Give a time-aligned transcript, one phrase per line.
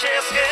[0.00, 0.51] te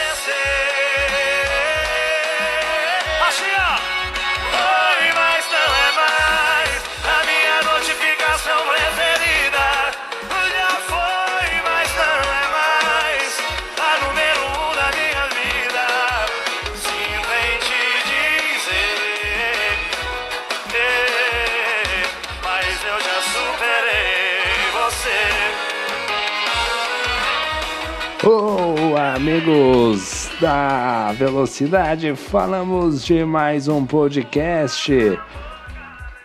[29.20, 34.91] amigos da Velocidade, falamos de mais um podcast.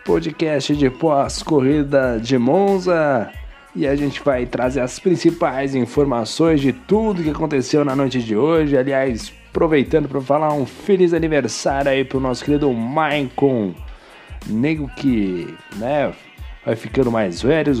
[0.02, 3.30] Podcast de pós-corrida de Monza.
[3.74, 8.34] E a gente vai trazer as principais informações de tudo que aconteceu na noite de
[8.34, 8.78] hoje.
[8.78, 13.74] Aliás, aproveitando para falar um feliz aniversário aí pro nosso querido Maicon.
[14.46, 16.14] Nego que, né,
[16.64, 17.74] vai ficando mais velho,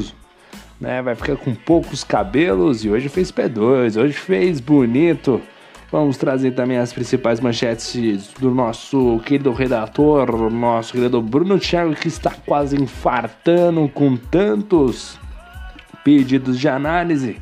[0.80, 1.02] né?
[1.02, 5.40] Vai ficar com poucos cabelos e hoje fez P2, hoje fez bonito.
[5.90, 12.08] Vamos trazer também as principais manchetes do nosso querido redator, nosso querido Bruno Thiago, que
[12.08, 15.18] está quase infartando com tantos
[16.02, 17.36] pedidos de análise.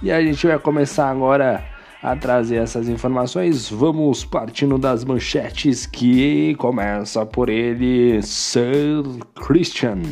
[0.00, 1.64] E a gente vai começar agora
[2.00, 3.68] a trazer essas informações.
[3.68, 9.02] Vamos partindo das manchetes que começa por ele, Sir
[9.34, 10.02] Christian.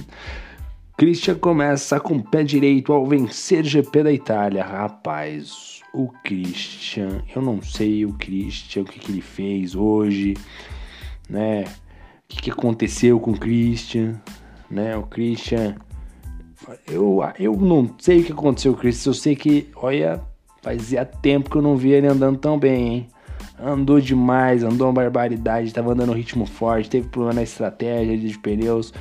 [0.99, 4.65] Christian começa com o pé direito ao vencer GP da Itália.
[4.65, 10.33] Rapaz, o Christian, eu não sei o Christian, o que, que ele fez hoje,
[11.29, 11.65] né?
[11.65, 11.67] O
[12.29, 14.19] que, que aconteceu com o Christian,
[14.71, 14.97] né?
[14.97, 15.75] O Christian,
[16.91, 20.23] eu, eu não sei o que aconteceu com o Christian, eu sei que, olha,
[20.63, 23.09] fazia tempo que eu não via ele andando tão bem, hein?
[23.63, 28.39] Andou demais, andou uma barbaridade, tava andando um ritmo forte, teve problema na estratégia de
[28.39, 28.95] pneus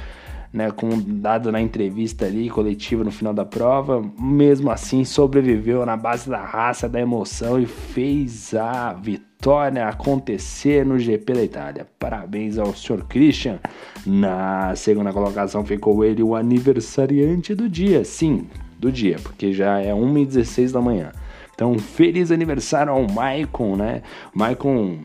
[0.56, 5.98] né, com dado na entrevista ali coletiva no final da prova, mesmo assim sobreviveu na
[5.98, 11.88] base da raça, da emoção e fez a vitória acontecer no GP da Itália.
[12.00, 13.04] Parabéns ao Sr.
[13.04, 13.60] Christian.
[14.06, 18.48] Na segunda colocação ficou ele, o aniversariante do dia, sim,
[18.80, 21.12] do dia, porque já é 1h16 da manhã.
[21.54, 24.04] Então, feliz aniversário ao Maicon, né?
[24.34, 25.00] Maicon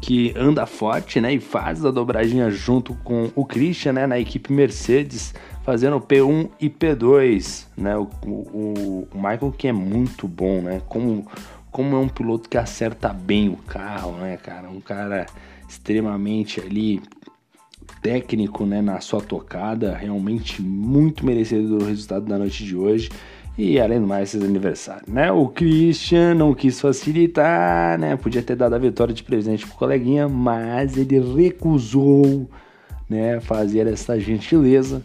[0.00, 4.52] que anda forte, né, e faz a dobradinha junto com o Christian, né, na equipe
[4.52, 10.80] Mercedes, fazendo P1 e P2, né, o, o, o Michael que é muito bom, né,
[10.88, 11.26] como,
[11.70, 15.26] como é um piloto que acerta bem o carro, né, cara, um cara
[15.68, 17.02] extremamente ali
[18.00, 23.10] técnico, né, na sua tocada, realmente muito merecedor do resultado da noite de hoje,
[23.58, 25.32] e além do mais, esse aniversário, né?
[25.32, 28.16] O Christian não quis facilitar, né?
[28.16, 32.48] Podia ter dado a vitória de presente pro coleguinha, mas ele recusou,
[33.10, 33.40] né?
[33.40, 35.02] Fazer essa gentileza.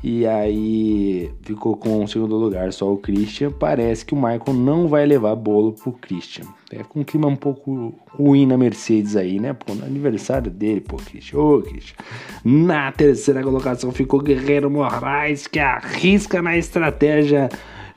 [0.00, 3.50] E aí ficou com o segundo lugar só o Christian.
[3.50, 6.44] Parece que o Michael não vai levar bolo pro Christian.
[6.70, 9.54] É com um clima um pouco ruim na Mercedes aí, né?
[9.54, 11.40] Pô, no aniversário dele, pô, Christian.
[11.40, 11.96] Ô, Christian.
[12.44, 17.48] Na terceira colocação ficou Guerreiro Moraes, que arrisca na estratégia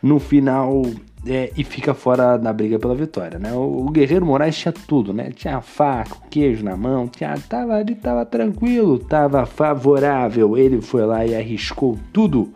[0.02, 0.84] no final
[1.26, 3.54] é, e fica fora da briga pela vitória, né?
[3.54, 5.32] O, o, Guerreiro Moraes tinha tudo, né?
[5.32, 10.58] Tinha faca, queijo na mão, tinha, tava ali, tava tranquilo, tava favorável.
[10.58, 12.52] Ele foi lá e arriscou tudo,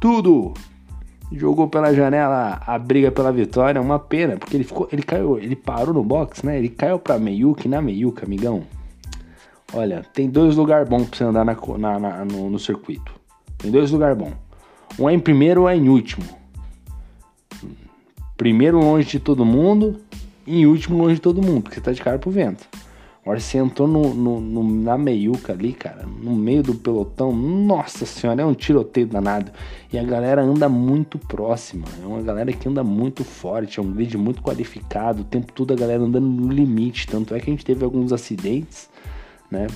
[0.00, 0.52] tudo.
[1.30, 5.56] Jogou pela janela a briga pela vitória, uma pena, porque ele ficou, ele caiu, ele
[5.56, 6.58] parou no box, né?
[6.58, 8.62] Ele caiu pra Meiuca, na Meiuca, amigão.
[9.74, 13.12] Olha, tem dois lugares bons pra você andar na, na, na no, no circuito.
[13.58, 14.32] Tem dois lugares bons.
[14.98, 16.37] Um é em primeiro ou é em último.
[18.38, 19.96] Primeiro longe de todo mundo
[20.46, 22.68] e em último longe de todo mundo, porque você tá de cara pro vento.
[23.20, 28.06] Agora você entrou no, no, no, na meiuca ali, cara, no meio do pelotão, nossa
[28.06, 29.50] senhora, é um tiroteio danado.
[29.92, 33.90] E a galera anda muito próxima, é uma galera que anda muito forte, é um
[33.90, 37.08] grid muito qualificado, o tempo todo a galera andando no limite.
[37.08, 38.88] Tanto é que a gente teve alguns acidentes,
[39.50, 39.66] né?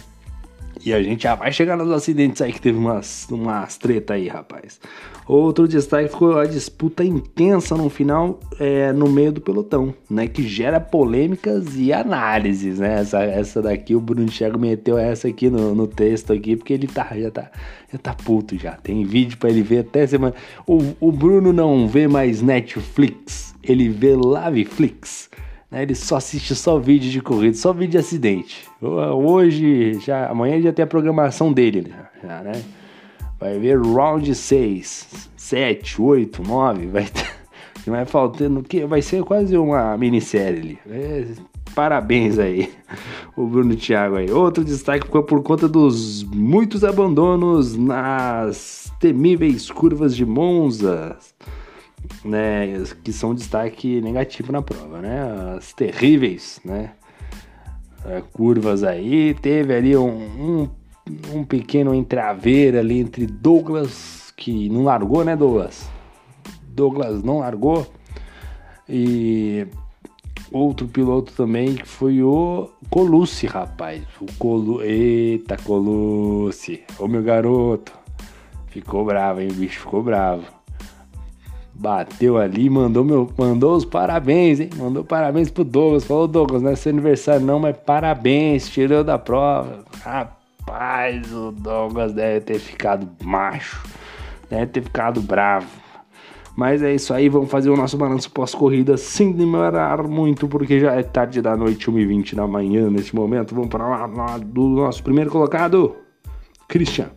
[0.84, 4.26] E a gente já vai chegar nos acidentes aí que teve umas, umas treta aí,
[4.26, 4.80] rapaz.
[5.26, 10.26] Outro destaque ficou a disputa intensa no final, é, no meio do pelotão, né?
[10.26, 13.00] Que gera polêmicas e análises, né?
[13.00, 16.88] Essa, essa daqui, o Bruno Thiago meteu essa aqui no, no texto aqui, porque ele
[16.88, 17.50] tá, já tá,
[17.92, 18.72] já tá puto já.
[18.72, 20.34] Tem vídeo para ele ver até semana.
[20.66, 25.30] O, o Bruno não vê mais Netflix, ele vê Laveflix.
[25.72, 25.82] Né?
[25.82, 28.68] Ele só assiste só vídeo de corrida, só vídeo de acidente.
[28.80, 32.06] Hoje, já, amanhã já tem a programação dele, né?
[32.22, 32.62] Já, né?
[33.40, 37.08] Vai ver round 6, 7, 8, 9, vai
[37.86, 40.78] vai faltando que vai ser quase uma minissérie ali.
[40.88, 41.26] É,
[41.74, 42.70] parabéns aí,
[43.34, 44.30] o Bruno Thiago aí.
[44.30, 51.16] Outro destaque ficou por conta dos muitos abandonos nas temíveis curvas de Monza.
[52.24, 55.56] Né, que são destaque negativo na prova, né?
[55.56, 56.92] As terríveis, né?
[58.04, 60.68] É, curvas aí, teve ali um, um,
[61.34, 65.88] um pequeno entraveiro ali entre Douglas, que não largou, né, Douglas?
[66.62, 67.86] Douglas não largou.
[68.88, 69.66] E
[70.50, 74.02] outro piloto também que foi o Colucci, rapaz.
[74.20, 74.82] O Colu...
[74.82, 76.82] Eita, Colucci.
[76.98, 77.92] Ô meu garoto.
[78.66, 79.48] Ficou bravo, hein?
[79.52, 80.44] Bicho ficou bravo.
[81.82, 84.70] Bateu ali, mandou meu, mandou os parabéns, hein?
[84.76, 86.04] Mandou parabéns pro Douglas.
[86.04, 89.84] Falou, Douglas, não é seu aniversário não, mas parabéns, tirou da prova.
[90.00, 93.82] Rapaz, o Douglas deve ter ficado macho.
[94.48, 95.66] Deve ter ficado bravo.
[96.54, 100.92] Mas é isso aí, vamos fazer o nosso balanço pós-corrida sem demorar muito, porque já
[100.92, 103.56] é tarde da noite, 1h20 da manhã neste momento.
[103.56, 105.96] Vamos para lá, lá do nosso primeiro colocado,
[106.68, 107.10] Christian.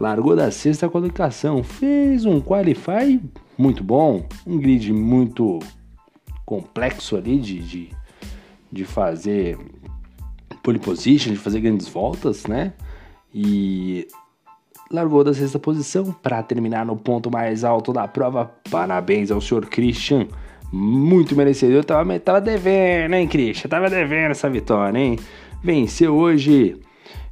[0.00, 3.20] Largou da sexta colocação, fez um qualify
[3.62, 5.60] muito bom, um grid muito
[6.44, 7.88] complexo ali de, de,
[8.70, 9.56] de fazer
[10.62, 12.72] pole position, de fazer grandes voltas, né?
[13.32, 14.08] E
[14.90, 18.52] largou da sexta posição para terminar no ponto mais alto da prova.
[18.68, 20.26] Parabéns ao senhor Christian,
[20.72, 21.84] muito merecedor.
[21.84, 23.68] Tava, tava devendo, hein, Christian?
[23.68, 25.18] Tava devendo essa vitória, hein?
[25.62, 26.76] Venceu hoje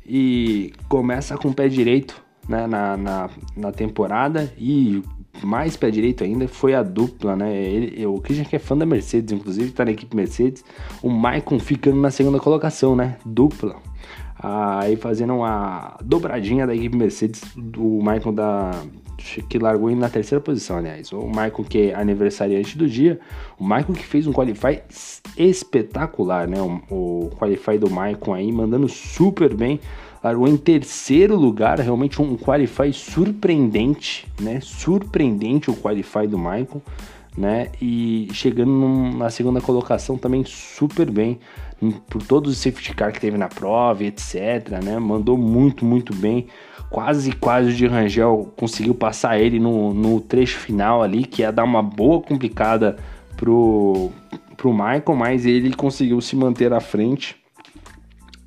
[0.06, 5.02] e começa com o pé direito né, na, na, na temporada e
[5.42, 7.54] mais pé direito ainda foi a dupla, né?
[7.54, 10.64] Ele, o Christian que é fã da Mercedes, inclusive tá na equipe Mercedes,
[11.02, 13.16] o Maicon ficando na segunda colocação, né?
[13.24, 13.76] Dupla
[14.42, 18.70] aí fazendo uma dobradinha da equipe Mercedes, do Michael da
[19.50, 21.12] que largou na terceira posição, aliás.
[21.12, 23.20] O Michael que é aniversariante do dia,
[23.58, 24.80] o Michael que fez um qualify
[25.36, 26.58] espetacular, né?
[26.60, 29.78] O, o qualify do Michael aí mandando super bem,
[30.22, 34.60] largou em terceiro lugar, realmente um qualify surpreendente, né?
[34.60, 36.82] Surpreendente o qualify do Michael,
[37.36, 37.68] né?
[37.80, 41.38] E chegando num, na segunda colocação também super bem
[42.08, 44.98] por todos os safety car que teve na prova, etc, né?
[44.98, 46.46] Mandou muito, muito bem.
[46.90, 51.52] Quase, quase o de Rangel conseguiu passar ele no, no trecho final ali, que ia
[51.52, 52.96] dar uma boa complicada
[53.36, 54.10] pro,
[54.56, 57.39] pro Michael, mas ele conseguiu se manter à frente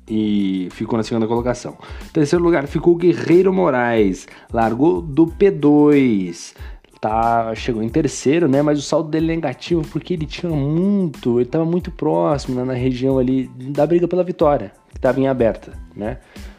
[0.08, 1.76] e ficou na segunda colocação.
[2.12, 6.54] Terceiro lugar ficou o Guerreiro Moraes, largou do P2
[7.04, 8.62] tá, chegou em terceiro, né?
[8.62, 12.64] Mas o saldo dele é negativo porque ele tinha muito, ele estava muito próximo né,
[12.64, 16.16] na região ali da briga pela vitória, que estava em aberta, né?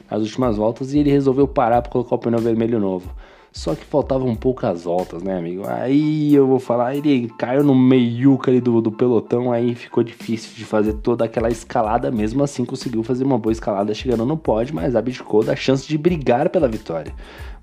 [0.07, 3.12] As últimas voltas e ele resolveu parar para colocar o pneu vermelho novo.
[3.56, 5.63] Só que faltavam poucas voltas, né, amigo?
[5.66, 10.52] Aí eu vou falar, ele caiu no meio ali do, do pelotão, aí ficou difícil
[10.54, 12.12] de fazer toda aquela escalada.
[12.12, 15.98] Mesmo assim, conseguiu fazer uma boa escalada chegando no pódio, mas abdicou da chance de
[15.98, 17.13] brigar pela vitória.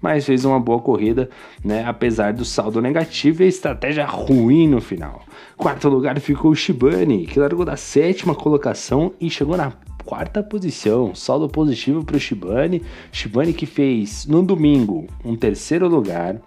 [0.01, 1.29] Mas fez uma boa corrida,
[1.63, 1.85] né?
[1.87, 5.21] Apesar do saldo negativo e a estratégia ruim no final.
[5.59, 9.71] Quarto lugar ficou o Shibane, que largou da sétima colocação e chegou na
[10.05, 12.83] quarta posição, saldo positivo para o Shibane.
[13.11, 16.41] Shibane que fez no domingo um terceiro lugar,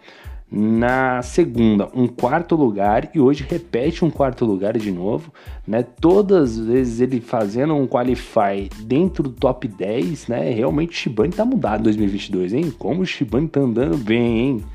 [0.52, 5.34] na segunda um quarto lugar e hoje repete um quarto lugar de novo,
[5.68, 5.84] né?
[5.84, 10.52] Todas as vezes ele fazendo um qualify dentro do top 10, né?
[10.52, 12.74] Realmente o Shibane tá mudado em 2022, hein?
[12.78, 14.66] Como o Shibane tá andando bem, hein?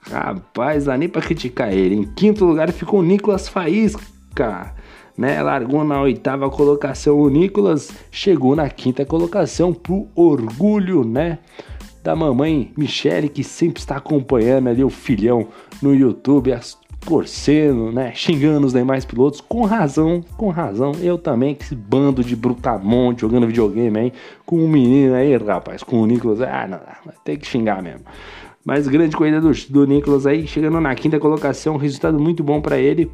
[0.00, 1.94] Rapaz, dá nem para criticar ele.
[1.94, 4.74] Em quinto lugar ficou o Nicolas Faísca
[5.18, 5.42] né?
[5.42, 11.40] Largou na oitava colocação o Nicolas, chegou na quinta colocação pro orgulho, né?
[12.04, 15.48] Da mamãe Michele, que sempre está acompanhando ali o filhão
[15.82, 16.52] no YouTube,
[17.04, 18.12] torcendo, né?
[18.14, 20.92] Xingando os demais pilotos, com razão, com razão.
[21.02, 24.12] Eu também, que esse bando de brutamonte jogando videogame aí,
[24.46, 28.02] com um menino aí, rapaz, com o Nicolas, ah, não, tem que xingar mesmo.
[28.64, 32.78] Mas grande corrida do, do Nicolas aí, chegando na quinta colocação, resultado muito bom para
[32.78, 33.10] ele.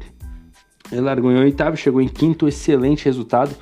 [0.91, 3.55] Ele largou em oitavo, chegou em quinto, excelente resultado.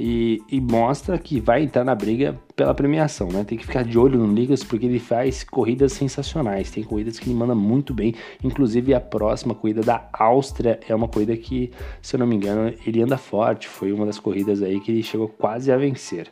[0.00, 3.42] E, e, mostra que vai entrar na briga pela premiação, né?
[3.42, 6.70] Tem que ficar de olho no Nicolas porque ele faz corridas sensacionais.
[6.70, 8.14] Tem corridas que ele manda muito bem.
[8.44, 12.72] Inclusive a próxima corrida da Áustria é uma corrida que, se eu não me engano,
[12.86, 13.66] ele anda forte.
[13.66, 16.28] Foi uma das corridas aí que ele chegou quase a vencer.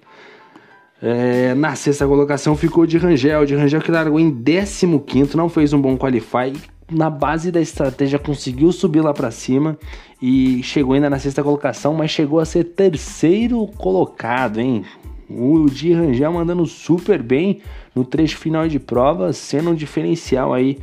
[1.03, 5.73] É, na sexta colocação ficou de Rangel, de Rangel que largou em 15, não fez
[5.73, 6.53] um bom qualify
[6.91, 9.79] na base da estratégia conseguiu subir lá para cima
[10.23, 14.85] e chegou ainda na sexta colocação, mas chegou a ser terceiro colocado, hein?
[15.29, 17.61] O Di Rangel mandando super bem
[17.95, 20.79] no trecho final de prova, sendo um diferencial aí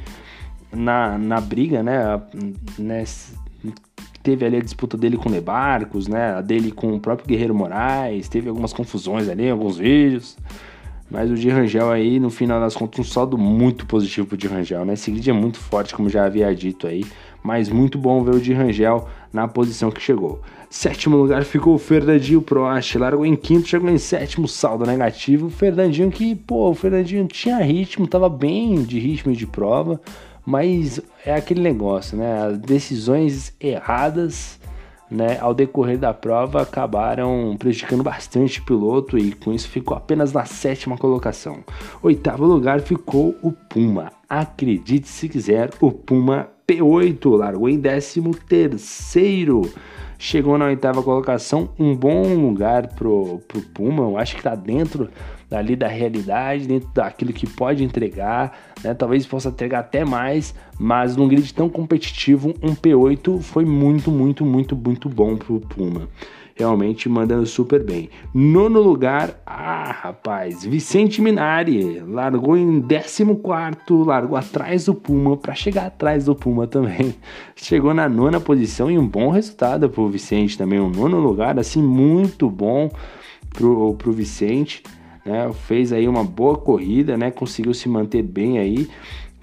[0.71, 2.21] na, na briga, né?
[2.77, 3.03] né?
[4.21, 6.33] Teve ali a disputa dele com o Lebarcos, né?
[6.33, 10.37] A dele com o próprio Guerreiro Moraes, teve algumas confusões ali, alguns vídeos.
[11.13, 14.47] Mas o de Rangel aí, no final das contas, um saldo muito positivo pro de
[14.47, 14.93] Rangel, né?
[14.93, 17.05] Esse grid é muito forte, como já havia dito aí.
[17.43, 20.41] mas muito bom ver o de Rangel na posição que chegou.
[20.69, 25.47] Sétimo lugar ficou o Fernandinho Prost, largou em quinto, chegou em sétimo, saldo negativo.
[25.47, 30.01] O Fernandinho que, pô, o Fernandinho tinha ritmo, tava bem de ritmo de prova,
[30.43, 32.47] mas é aquele negócio, né?
[32.47, 34.57] As decisões erradas
[35.13, 40.33] né, ao decorrer da prova acabaram prejudicando bastante o piloto e com isso ficou apenas
[40.33, 41.59] na sétima colocação.
[42.01, 44.11] Oitavo lugar ficou o Puma.
[44.27, 49.69] Acredite se quiser, o Puma P8 largou em décimo terceiro
[50.23, 55.09] chegou na oitava colocação, um bom lugar pro, pro Puma, eu acho que tá dentro
[55.57, 58.93] ali da realidade, dentro daquilo que pode entregar, né?
[58.93, 64.45] Talvez possa entregar até mais, mas num grid tão competitivo, um P8 foi muito, muito,
[64.45, 66.07] muito, muito bom pro Puma
[66.55, 68.09] realmente mandando super bem.
[68.33, 75.87] Nono lugar, ah, rapaz, Vicente Minari largou em 14, largou atrás do Puma para chegar
[75.87, 77.15] atrás do Puma também.
[77.55, 81.81] Chegou na nona posição e um bom resultado pro Vicente também, um nono lugar assim
[81.81, 82.89] muito bom
[83.49, 84.83] pro, pro Vicente.
[85.25, 88.89] Né, fez aí uma boa corrida, né, conseguiu se manter bem aí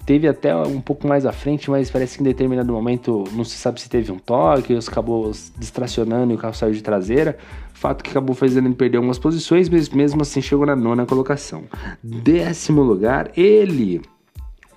[0.05, 3.55] teve até um pouco mais à frente, mas parece que em determinado momento não se
[3.55, 7.37] sabe se teve um toque, ou acabou distracionando e o carro saiu de traseira.
[7.73, 11.63] Fato que acabou fazendo ele perder algumas posições, mas mesmo assim chegou na nona colocação.
[12.03, 14.01] Décimo lugar, ele,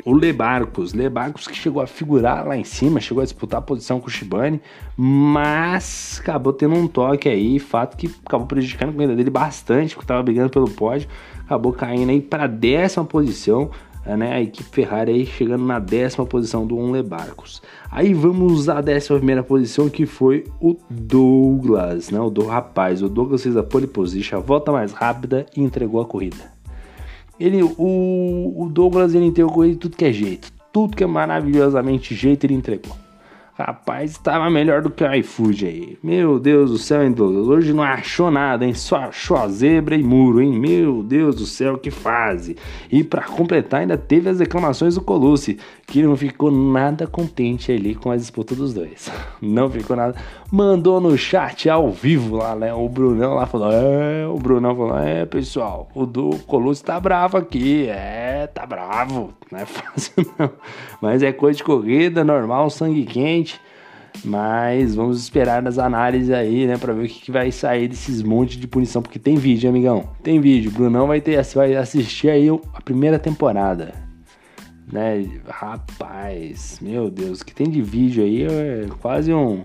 [0.05, 0.93] o Lebarcos.
[0.93, 4.11] Lebarcos que chegou a figurar lá em cima, chegou a disputar a posição com o
[4.11, 4.61] Shibane,
[4.97, 10.05] mas acabou tendo um toque aí, fato que acabou prejudicando a corrida dele bastante, porque
[10.05, 11.09] estava brigando pelo pódio,
[11.41, 13.71] acabou caindo aí para décima posição
[14.07, 17.63] é, né, a equipe Ferrari aí chegando na décima posição do Onle Barcos.
[17.91, 23.03] Aí vamos à décima primeira posição que foi o Douglas, né, o do rapaz.
[23.03, 26.54] O Douglas fez a pole position, a volta mais rápida e entregou a corrida.
[27.39, 32.15] Ele, o, o Douglas ele entregou de tudo que é jeito, tudo que é maravilhosamente
[32.15, 33.04] jeito ele entregou.
[33.57, 35.99] Rapaz, estava melhor do que o iFood aí.
[36.03, 37.47] Meu Deus do céu, hein, Douglas?
[37.47, 38.75] Hoje não achou nada, hein?
[38.75, 40.59] Só achou a zebra e muro, hein?
[40.59, 42.57] Meu Deus do céu, que fase.
[42.91, 45.57] E para completar, ainda teve as reclamações do Colucci,
[45.87, 49.09] que não ficou nada contente ali com a disputa dos dois.
[49.41, 50.17] Não ficou nada.
[50.51, 52.73] Mandou no chat ao vivo lá, né?
[52.73, 57.37] O Brunão lá falou: É, o Brunão falou: É, pessoal, o do Colucci tá bravo
[57.37, 57.87] aqui.
[57.87, 59.35] É, tá bravo.
[59.53, 60.51] Não é fácil, não.
[61.01, 63.44] Mas é coisa de corrida, normal, sangue quente.
[64.23, 68.23] Mas vamos esperar nas análises aí, né, para ver o que, que, vai sair desses
[68.23, 70.09] montes de punição, porque tem vídeo, amigão.
[70.23, 70.71] Tem vídeo.
[70.71, 73.93] Brunão vai ter, vai assistir aí a primeira temporada.
[74.91, 75.41] Né?
[75.49, 79.65] Rapaz, meu Deus, o que tem de vídeo aí é quase um,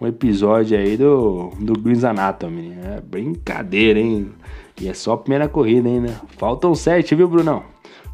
[0.00, 2.74] um episódio aí do, do Grey's Anatomy.
[2.84, 4.30] É brincadeira, hein?
[4.80, 6.14] E é só a primeira corrida ainda.
[6.38, 7.64] Faltam sete, viu, Brunão?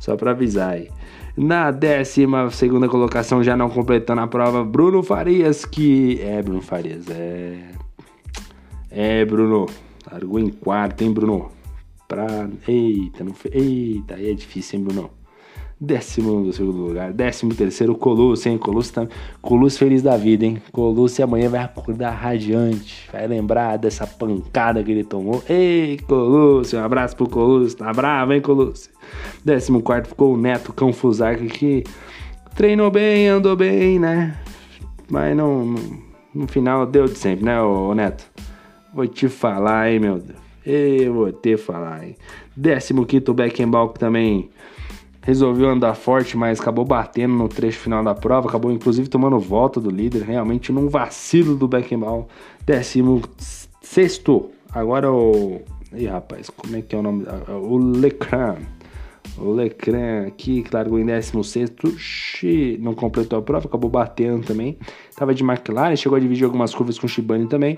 [0.01, 0.89] Só para avisar aí.
[1.37, 6.19] Na décima segunda colocação, já não completando a prova, Bruno Farias, que.
[6.23, 7.73] É, Bruno Farias, é.
[8.91, 9.67] É, Bruno.
[10.11, 11.51] Largou em quarto, hein, Bruno?
[12.09, 12.49] Pra.
[12.67, 13.51] Eita, não fe...
[13.53, 15.11] Eita, aí é difícil, hein, Bruno?
[15.79, 17.13] Décimo do segundo lugar.
[17.13, 18.57] Décimo terceiro, Colucci, hein?
[18.57, 19.07] Colucci, tá...
[19.43, 20.63] Colucci feliz da vida, hein?
[20.73, 23.07] Colucci amanhã vai acordar radiante.
[23.13, 25.45] Vai lembrar dessa pancada que ele tomou.
[25.47, 27.77] Ei, Colucci, um abraço pro Colucci.
[27.77, 28.89] Tá bravo, hein, Colucci?
[29.45, 31.85] Décimo quarto ficou o Neto Canfusar, que
[32.55, 34.35] treinou bem, andou bem, né?
[35.11, 35.79] Mas não, no,
[36.35, 38.25] no final deu de sempre, né, ô, ô Neto?
[38.95, 40.39] Vou te falar, hein, meu Deus.
[40.65, 42.17] Eu vou te falar, hein?
[42.57, 44.49] Décimo quinto, Beckenbauer também
[45.27, 49.81] resolveu andar forte, mas acabou batendo no trecho final da prova, acabou inclusive tomando volta
[49.81, 52.27] do líder, realmente num vacilo do Beckenbauer.
[52.65, 53.21] Décimo
[53.83, 55.61] sexto, agora o...
[55.93, 57.25] Ih, rapaz, como é que é o nome?
[57.49, 58.55] O Lecran.
[59.37, 61.73] O Lecran aqui, que largou em 16
[62.79, 64.79] não completou a prova, acabou batendo também.
[65.17, 67.77] Tava de McLaren, chegou a dividir algumas curvas com o Shibane também.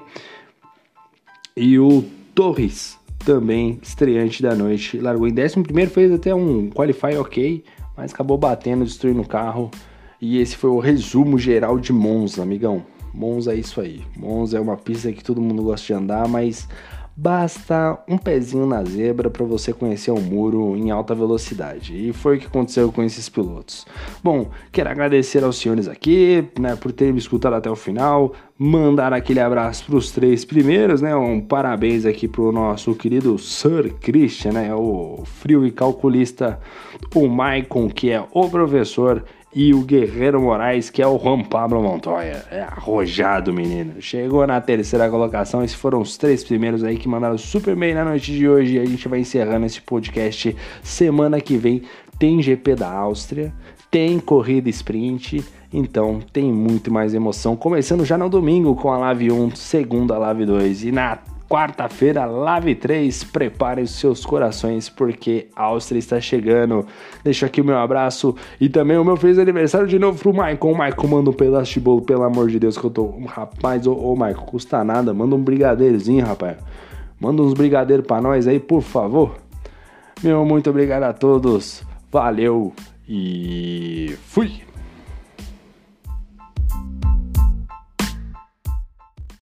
[1.56, 2.97] E o Torres
[3.28, 4.98] também estreante da noite.
[4.98, 7.62] Largou em 11, fez até um qualify ok,
[7.94, 9.70] mas acabou batendo, destruindo o carro.
[10.18, 12.82] E esse foi o resumo geral de Monza, amigão.
[13.12, 14.00] Monza é isso aí.
[14.16, 16.66] Monza é uma pista que todo mundo gosta de andar, mas
[17.20, 22.08] basta um pezinho na zebra para você conhecer o muro em alta velocidade.
[22.08, 23.84] E foi o que aconteceu com esses pilotos.
[24.22, 29.12] Bom, quero agradecer aos senhores aqui, né, por terem me escutado até o final, mandar
[29.12, 31.14] aquele abraço para os três primeiros, né?
[31.16, 36.60] Um parabéns aqui pro nosso querido Sir Christian, né, o frio e calculista,
[37.16, 39.24] o Maicon, que é o professor
[39.60, 42.44] e o Guerreiro Moraes, que é o Juan Pablo Montoya.
[42.48, 44.00] É arrojado, menino.
[44.00, 45.64] Chegou na terceira colocação.
[45.64, 48.76] Esses foram os três primeiros aí que mandaram super bem na noite de hoje.
[48.76, 51.82] E a gente vai encerrando esse podcast semana que vem
[52.20, 53.52] tem GP da Áustria,
[53.90, 57.56] tem corrida sprint, então tem muito mais emoção.
[57.56, 62.74] Começando já no domingo com a Live 1, segunda Live 2 e na quarta-feira, Live
[62.74, 63.24] 3.
[63.24, 66.86] Preparem os seus corações porque a Áustria está chegando.
[67.24, 70.74] Deixo aqui o meu abraço e também o meu feliz aniversário de novo pro Maicon.
[70.74, 73.18] Maicon, manda um pedaço de bolo, pelo amor de Deus, que eu tô.
[73.26, 76.58] Rapaz, ô, ô Maicon, custa nada, manda um brigadeirozinho, rapaz.
[77.18, 79.36] Manda uns brigadeiros pra nós aí, por favor.
[80.22, 81.82] Meu muito obrigado a todos.
[82.10, 82.72] Valeu
[83.08, 84.67] e fui!